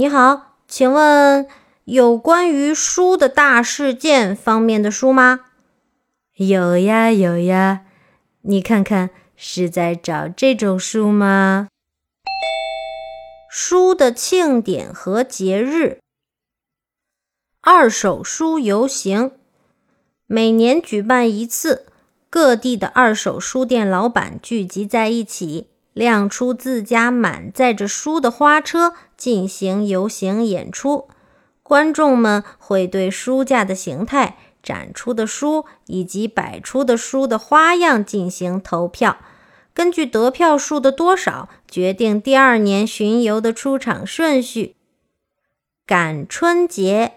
[0.00, 1.46] 你好，请问
[1.84, 5.40] 有关于书的大事件方面的书吗？
[6.36, 7.82] 有呀有呀，
[8.40, 11.68] 你看看是在找这种书吗？
[13.50, 15.98] 书的庆典和节日，
[17.60, 19.32] 二手书游行，
[20.24, 21.84] 每年举办一次，
[22.30, 25.66] 各地的二手书店老板聚集在一起。
[26.00, 31.08] 亮出自家满载着书的花车，进行游行演出。
[31.62, 39.18] 观众们会对书架的形态、展出的书以及摆出的书的花样进行投票，
[39.74, 44.76] 根据得票数的多少，决定第二年巡游的出场顺序。
[45.86, 47.12] 赶春节，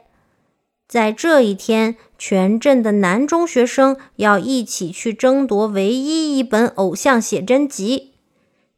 [0.90, 8.12] 在这一天，全镇的男中学生要一起去争夺唯一一本偶像写真集。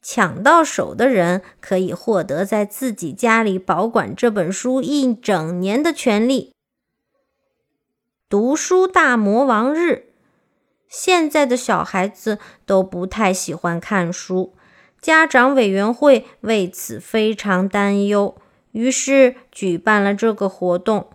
[0.08, 6.54] 抢到手的人可以获得在自己家里保管这本书一整年的权利。
[8.30, 10.10] 读书大魔王日，
[10.88, 14.54] 现在的小孩子都不太喜欢看书，
[15.02, 18.38] 家长委员会为此非常担忧，
[18.74, 21.10] 于是举办了这个活动。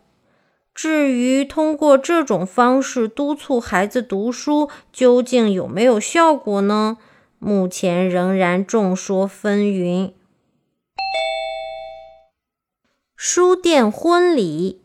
[0.74, 6.98] 至于通过这种方式督促孩子读书，究竟有没有效果呢？
[7.42, 10.12] 目前仍然众说纷纭。
[13.16, 14.82] 书店婚礼，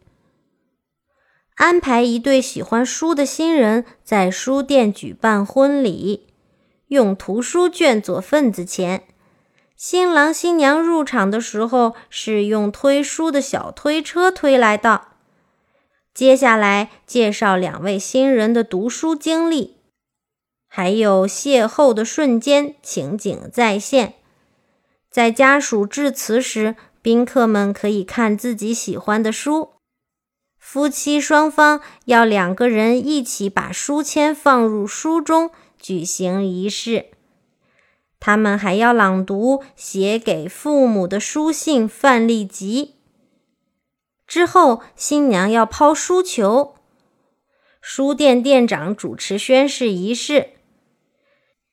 [1.56, 6.28] 安排一对喜欢书的新人在书店举办婚礼，
[6.88, 9.04] 用图书卷做份子钱。
[9.76, 15.10] 新郎新娘入场的时候是用推书的小推车推来的。
[16.14, 19.75] 接下来介绍两位新人的读书经历。
[20.76, 24.16] 还有邂逅的瞬间，情景再现。
[25.10, 29.70] 在家属致辞时，宾客们可以看自己喜欢的书。
[30.60, 35.50] 夫妻双方要两个人一起把书签放入书中，
[35.80, 37.06] 举行仪式。
[38.20, 42.96] 他们还要朗读写给父母的书信范例集。
[44.28, 46.76] 之后，新娘要抛书球，
[47.80, 50.50] 书店店长主持宣誓仪式。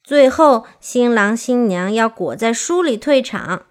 [0.04, 3.66] 最后，新郎新娘要裹在书里退场。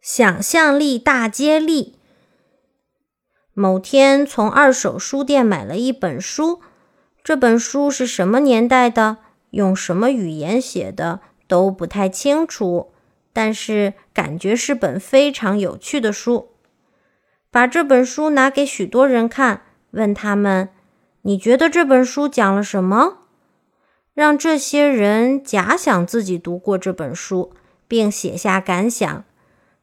[0.00, 1.98] 想象力大接力。
[3.52, 6.62] 某天，从二手书店买了一本书，
[7.22, 9.18] 这本书是什么年代的，
[9.50, 12.92] 用什么语言写的都不太清楚，
[13.34, 16.52] 但是感觉是本非常有趣的书。
[17.50, 20.70] 把这本书拿给许多人看，问他们。
[21.28, 23.18] 你觉得这本书讲了什么？
[24.14, 27.52] 让这些人假想自己读过这本书，
[27.86, 29.24] 并写下感想，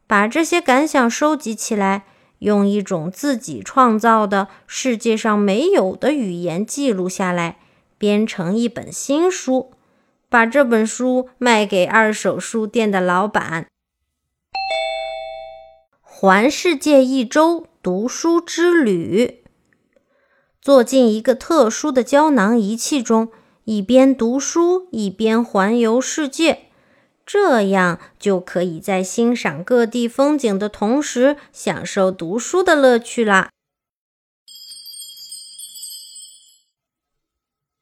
[0.08, 2.06] 把这些感想收集起来，
[2.40, 7.60] 用一种自己创造的世界上没有的语言记录下来，
[8.00, 9.72] 编成一本新书，
[10.28, 13.68] 把这本书卖给二手书店的老板。
[16.02, 19.45] 环世界一周读书之旅。
[20.66, 23.32] 坐进一个特殊的胶囊仪器中，
[23.66, 26.70] 一边读书一边环游世界，
[27.24, 33.52] 这样就可以在欣赏各地风景的同时，享受读书的乐趣啦。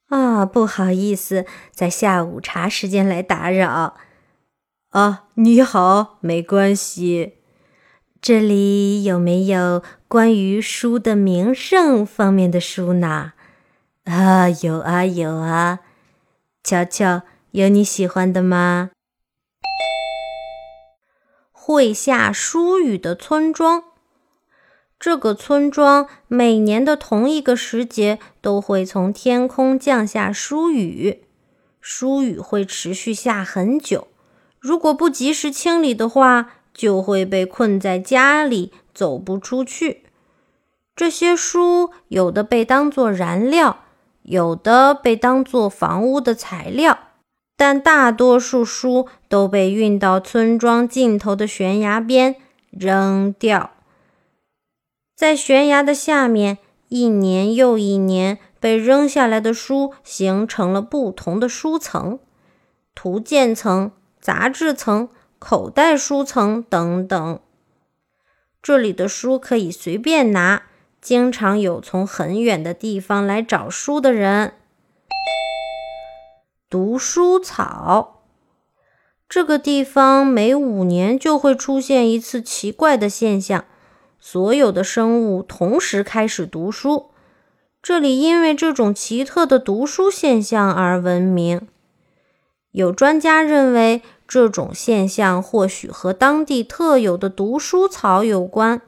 [0.10, 3.96] 啊，不好意思，在下午茶时间来打扰。
[4.90, 7.36] 啊，你好，没关系。
[8.22, 9.84] 这里有没有
[10.14, 13.34] 关于书的名胜方面的书呢？
[14.04, 15.80] 啊，有啊，有啊。
[16.64, 18.92] 瞧瞧，有你喜欢的吗？
[21.52, 23.86] 会下书雨的村庄。
[25.00, 31.24] 这个村庄每年的同一个时节都会从天空降下书雨，
[31.82, 34.10] 书雨会持续下很久。
[34.60, 40.03] 如果不及时清理的话，就会被困在家里，走不出去。
[40.96, 43.86] 这些书有的被当作燃料，
[44.22, 46.98] 有的被当作房屋的材料，
[47.58, 52.36] 但大多数书都被运到村庄尽头的悬崖边
[52.70, 53.72] 扔掉。
[55.16, 56.60] 在悬崖的下面，
[56.90, 62.20] 一年又一年被扔下来的书形成了不同的书层：
[62.94, 65.10] 图鉴层、杂志层。
[65.46, 67.42] 口袋书层等等，
[68.62, 70.64] 这里的书可以随便拿，
[71.04, 74.54] 经常有从很远的地方来找书的人。
[76.70, 78.22] 读书草，
[79.28, 83.66] 这个地方每五年就会出现一次奇怪的现象，
[84.18, 87.10] 所有的生物同时开始读书。
[87.82, 91.68] 这里因为这种奇特的读书现象而闻名。
[92.72, 98.82] 有专家认为，这种现象或许和当地特有的读书草有关。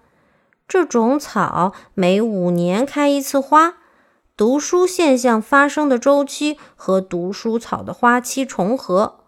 [0.68, 3.76] 这种草每五年开一次花，
[4.36, 9.20] 读书现象发生的周期和读书草的花期重合。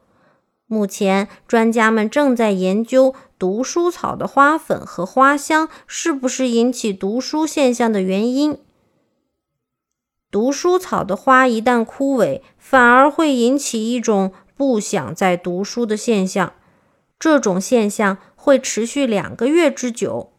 [0.65, 8.59] 目前，专家们正在研究读书草的花粉和花香是不是引起读书现象的原因。
[10.29, 16.51] 读书草的花一旦枯萎，反而会引起一种不想再读书的现象。
[17.19, 20.33] 这种现象会持续两个月之久。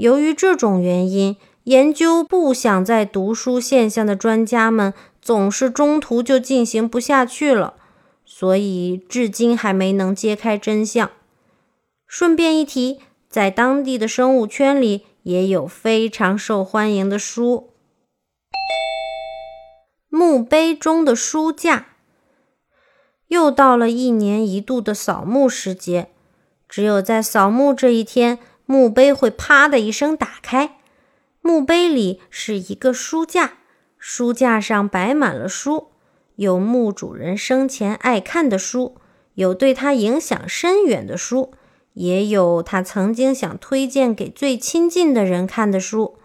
[0.00, 7.74] 由于这种原因，研究不想再读书现象的专家们总是中途就进行不下去了。
[8.24, 11.10] 所以，至今还没能揭开真相。
[12.06, 17.68] 顺便一提，在当地的生物圈里，也有非常受欢迎的书——
[20.08, 21.88] 墓碑中的书架。
[23.28, 26.08] 又到了一年一度的扫墓时节，
[26.66, 28.38] 只有在扫墓这一天，
[28.70, 30.76] 墓碑会啪的一声打开，
[31.40, 33.54] 墓碑里是一个书架，
[33.98, 35.88] 书架上摆满了书。
[36.36, 38.94] 有墓主人生前爱看的书，
[39.34, 41.52] 有对他影响深远的书，
[41.94, 46.18] 也有他曾经想推荐给最亲近的人看的书。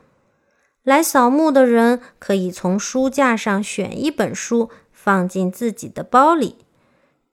[0.84, 6.58] 来扫墓的人可以从书架上选一本书放进自己的包里，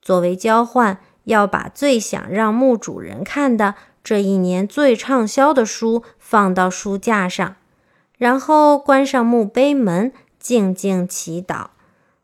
[0.01, 7.55] 作为交换，要把最想让墓主人看的这一年最畅销的书放到书架上，
[8.17, 11.67] 然后关上墓碑门，静静祈祷。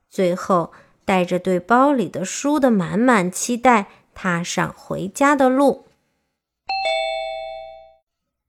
[0.09, 0.73] 最后，
[1.05, 5.85] 带着对包里的书的满满期待，踏上回家的路。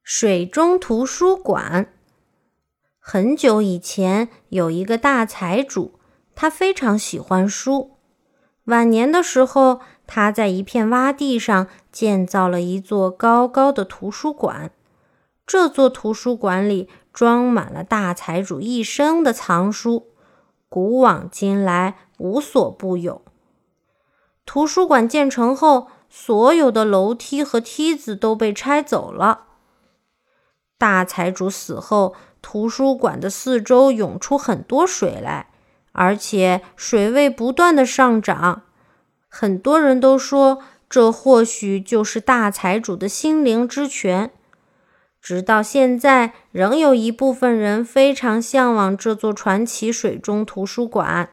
[0.02, 1.92] 水中图书馆。
[2.98, 6.00] 很久以前，有一个大财主，
[6.34, 7.92] 他非常喜欢书。
[8.70, 14.70] 晚年的时候，他在一片洼地上建造了一座高高的图书馆。
[15.46, 20.06] 这座图书馆里装满了大财主一生的藏书。
[20.68, 23.22] 古往今来无所不有。
[24.46, 29.46] 图书馆建成后，所有的楼梯和梯子都被拆走了。
[30.78, 35.49] 大财主死后，图书馆的四周涌出很多水来，
[35.92, 38.62] 而且水位不断的上涨。
[39.28, 44.30] 很多人都说，这或许就是大财主的心灵之泉。
[45.20, 51.28] 直到现在，仍有一部分人非常向往这座传奇水中图书馆。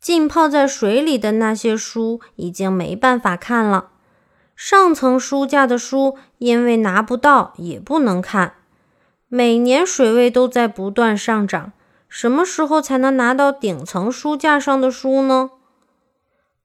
[0.00, 3.90] 浸泡在水里的那些书已经没办法看了，
[4.54, 8.54] 上层书架的书因为拿不到，也不能看。
[9.26, 11.72] 每年水位都在不断上涨，
[12.08, 15.50] 什么时候才能拿到顶层书架上的书呢？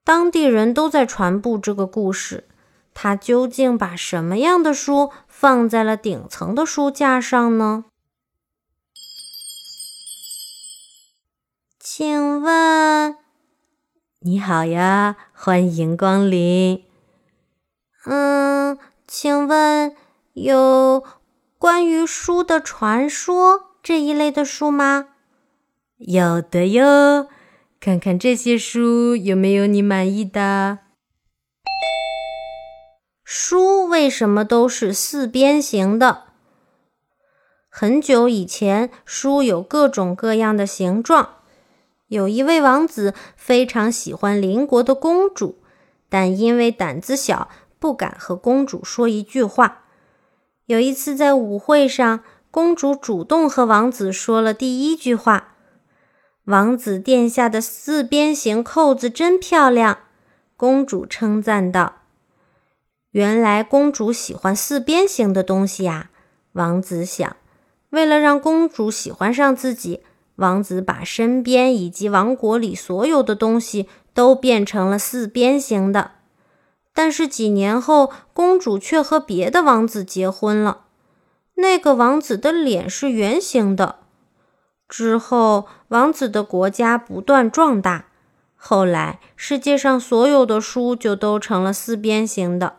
[0.03, 2.47] 当地人都在传播这个故事。
[2.95, 5.11] 他究竟把什么样的书？
[5.27, 7.85] 放在了顶层的书架上呢？
[11.79, 13.17] 请问，
[14.19, 16.85] 你好呀，欢迎光临。
[18.05, 19.95] 嗯，请问
[20.33, 21.03] 有
[21.57, 25.09] 关于书的传说这一类的书吗？
[26.05, 27.29] 有的哟，
[27.79, 30.79] 看看这些书有没有你满意的。
[33.23, 36.23] 书为什么都是四边形的？
[37.69, 41.35] 很久以前，书有各种各样的形状。
[42.09, 45.63] 有一位王子非常喜欢邻国的公主，
[46.09, 47.47] 但因为胆子小，
[47.79, 49.85] 不敢和公主说一句话。
[50.65, 52.19] 有一次在舞会上，
[52.51, 55.52] 公主主动和王子说了第一句话
[56.45, 59.99] ：“王子殿下的四边形扣子真漂亮。”
[60.55, 62.01] 公主称赞道。
[63.11, 66.09] 原来公主喜欢四边形的东西呀，
[66.53, 67.35] 王子想。
[67.89, 70.01] 为了让公主喜欢上自己，
[70.37, 76.11] 王子把身边以及王国里所有的东西都变成了四边形的。
[76.93, 80.85] 但是几年后，公主却和别的王子结婚了。
[81.55, 83.99] 那个王子的脸是圆形的。
[84.95, 88.09] 之后，王子的国家不断壮大。
[88.53, 92.77] 后来，世界上所有的书就都成了四边形的。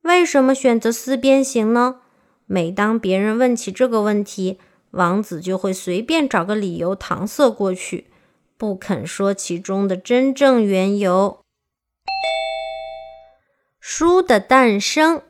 [0.00, 2.00] 为什么选择四边形呢？
[2.46, 4.58] 每当别人问起这个问题，
[4.90, 8.10] 王子就会随便找个理由搪塞过去，
[8.56, 11.38] 不肯说其中的真正缘由。
[13.78, 15.22] 书的诞生。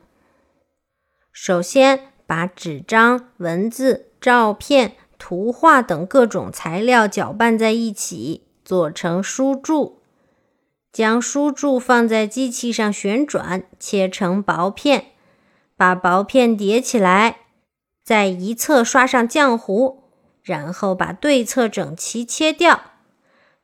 [1.31, 10.01] 首先，把纸张、文字、照片、图画等各种材料搅拌在一起，做成书柱。
[10.91, 15.11] 将书柱放在机器上旋转，切成薄片，
[15.77, 17.41] 把薄片叠起来，
[18.03, 20.05] 在一侧刷上浆糊，
[20.41, 22.81] 然后把对侧整齐切掉。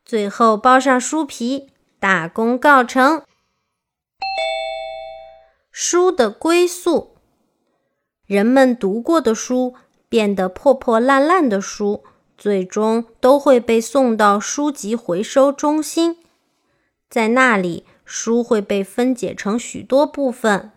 [0.06, 3.24] 最后包上书皮，大功告成。
[5.72, 7.18] 书的归宿，
[8.28, 9.74] 人们读过的书
[10.10, 12.04] 变得破破烂烂的书，
[12.38, 16.18] 最终都会被送到书籍回收中心，
[17.10, 20.72] 在那里，书会被分解成许多部分。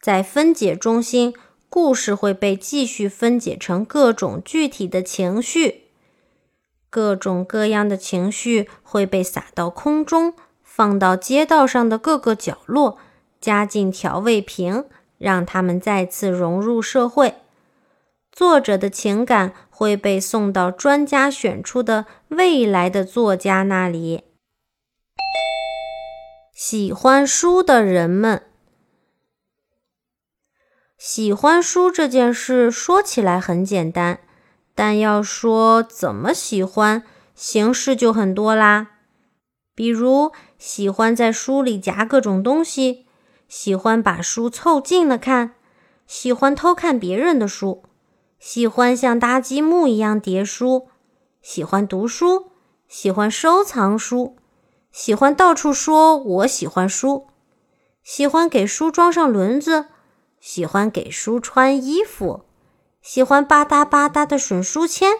[0.00, 1.32] 在分解中心，
[1.68, 5.82] 故事会被继续分解成各种具体的情绪。
[6.90, 10.34] 各种各样的情绪会被撒到空中，
[10.64, 12.98] 放到街道上的各个角落，
[13.40, 14.84] 加进调味瓶，
[15.18, 17.36] 让它们再次融入社会。
[18.32, 24.24] 作者的情感会被送到专家选出的未来的作家那里。
[26.54, 28.42] 喜欢书的人们，
[30.96, 34.20] 喜欢书这件事说起来很简单。
[34.74, 37.02] 但要说怎么喜欢，
[37.34, 38.92] 形式就很多啦。
[39.74, 43.06] 比如喜欢在书里夹各种东西，
[43.46, 45.56] 喜欢把书凑近了看，
[46.06, 47.84] 喜欢偷看别人的书，
[48.42, 50.88] 喜欢像搭积木一样叠书，
[51.40, 52.50] 喜欢读书，
[52.88, 54.36] 喜欢收藏书，
[54.90, 57.28] 喜欢到处说我喜欢书，
[58.02, 59.86] 喜欢给书装上轮子，
[60.40, 62.44] 喜欢给书穿衣服。
[63.00, 65.12] 喜欢吧嗒吧嗒的吮书签，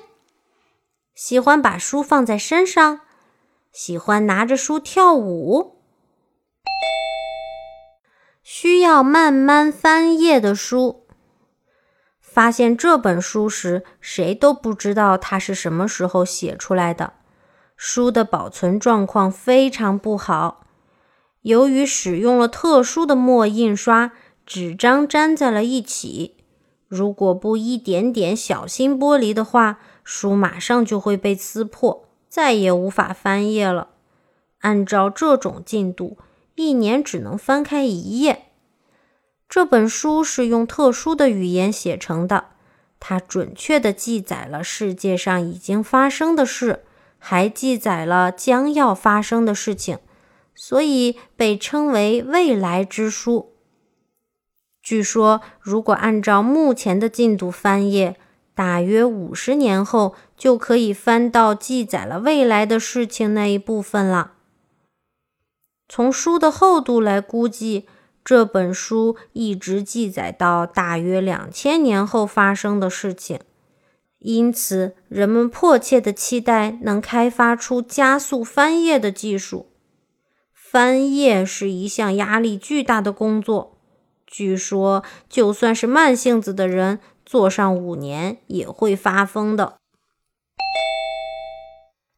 [1.15, 3.03] 喜欢把书放在身上，
[3.71, 5.77] 喜欢拿着书跳舞。
[8.43, 11.02] 需要慢慢翻页的书，
[12.33, 17.13] 发现这本书时，谁都不知道它是什么时候写出来的。
[17.77, 20.65] 书的保存状况非常不好，
[21.43, 24.13] 由于使用了特殊的墨印刷，
[24.47, 26.39] 纸张粘在了一起。
[26.89, 33.89] 如果不一点点小心剥离的话，书马上就会被撕破，再也无法翻页了。
[34.61, 36.17] 按照这种进度，
[36.55, 38.52] 一年只能翻开一页。
[39.55, 42.47] 这本书是用特殊的语言写成的，
[42.99, 46.83] 它准确地记载了世界上已经发生的事，
[47.19, 49.99] 还记载了将要发生的事情，
[50.55, 53.53] 所以被称为未来之书。
[54.83, 58.17] 据说，如果按照目前的进度翻页，
[58.55, 64.33] 大约五十年后就可以翻到记载了未来的事情那一部分了。
[65.91, 67.87] 从书的厚度来估计，
[68.25, 73.41] 这本书一直记载到大约两千年后发生的事情。
[74.19, 79.73] 因此，人们迫切地期待能开发出加速翻页的技术。
[80.55, 83.77] 翻页是一项压力巨大的工作。
[84.25, 89.79] 据说，就算是慢性子的人，做上五年也会发疯的。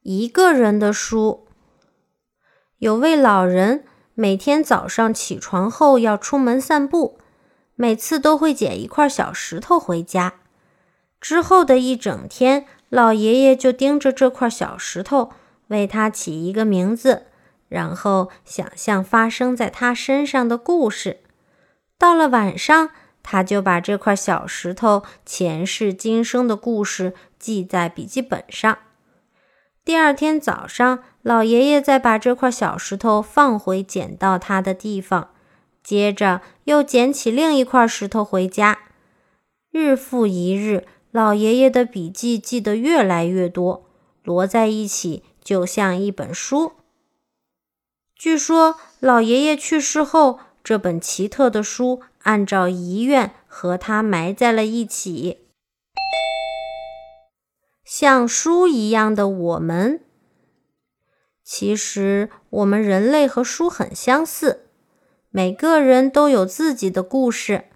[0.03, 1.47] 一个人的书，
[2.77, 3.85] 有位老人
[4.15, 7.19] 每天早上起床后要出门散步，
[7.75, 10.35] 每次都会捡一块小石头回家。
[11.21, 15.33] 之后的一整天，老爷爷就盯着这块小石头，
[15.69, 17.25] 为它起一个名字，
[17.69, 21.21] 然后想象发生在他身上的故事。
[21.99, 22.91] 到了晚上，
[23.23, 28.79] 他就把这块小石头前世今生的故事记在笔记本上。
[29.85, 35.31] 第二天早上，老爷爷再把这块小石头放回捡到它的地方，
[35.83, 38.79] 接着又捡起另一块石头回家。
[39.71, 43.85] 日复一日，老爷爷的笔记记得越来越多，
[44.23, 46.73] 摞在一起就像一本书。
[48.17, 50.41] 据说，老爷爷去世后。
[50.65, 55.41] 这本奇特的书按照遗愿和他埋在了一起。
[57.97, 60.01] 像书一样的我们，
[61.45, 64.67] 其实我们人类和书很相似。
[65.31, 67.67] 每个人都有自己的故事，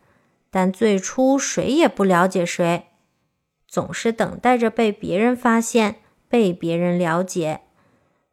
[0.51, 2.89] 但最初谁也不了解谁，
[3.69, 7.61] 总是等待着被别人发现、被别人了解。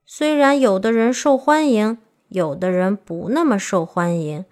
[0.07, 1.99] 虽然有的人受欢迎。
[2.29, 4.45] 有的人不那么受欢迎，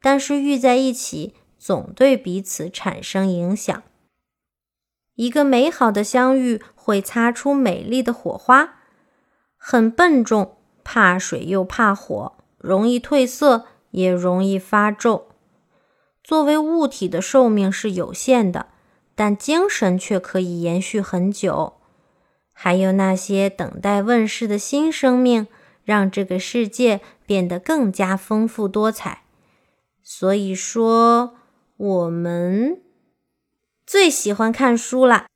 [0.00, 3.82] 但是遇在一起总对彼此产生影响。
[5.14, 8.78] 一个美好的相遇会擦出美丽的火花。
[9.58, 15.28] 很笨重，怕水又怕火，容易褪色，也容易发皱。
[16.24, 18.68] 作为物体的寿命是有限的，
[19.14, 21.74] 但精神却可以延续很久。
[22.54, 25.46] 还有那些等待问世的新生命，
[25.84, 29.24] 让这个世界变得更加丰富多彩。
[30.02, 31.34] 所以说，
[31.76, 32.80] 我们
[33.86, 35.26] 最喜欢看书了。